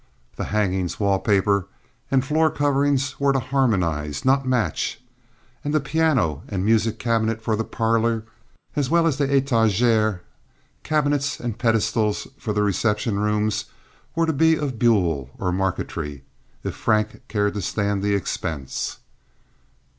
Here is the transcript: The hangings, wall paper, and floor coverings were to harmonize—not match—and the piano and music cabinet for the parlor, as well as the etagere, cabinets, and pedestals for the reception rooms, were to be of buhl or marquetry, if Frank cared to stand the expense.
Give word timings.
The 0.35 0.45
hangings, 0.45 0.99
wall 0.99 1.19
paper, 1.19 1.67
and 2.09 2.25
floor 2.25 2.49
coverings 2.49 3.19
were 3.19 3.33
to 3.33 3.39
harmonize—not 3.39 4.47
match—and 4.47 5.75
the 5.75 5.79
piano 5.79 6.41
and 6.47 6.65
music 6.65 6.97
cabinet 6.97 7.39
for 7.39 7.55
the 7.55 7.63
parlor, 7.63 8.23
as 8.75 8.89
well 8.89 9.05
as 9.05 9.17
the 9.19 9.27
etagere, 9.31 10.21
cabinets, 10.81 11.39
and 11.39 11.59
pedestals 11.59 12.25
for 12.39 12.51
the 12.51 12.63
reception 12.63 13.19
rooms, 13.19 13.65
were 14.15 14.25
to 14.25 14.33
be 14.33 14.55
of 14.55 14.79
buhl 14.79 15.29
or 15.37 15.51
marquetry, 15.51 16.23
if 16.63 16.73
Frank 16.73 17.21
cared 17.27 17.53
to 17.53 17.61
stand 17.61 18.01
the 18.01 18.15
expense. 18.15 18.97